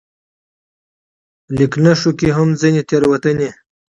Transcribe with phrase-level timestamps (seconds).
[1.57, 3.49] ليکنښو کې هم ځينې تېروتنې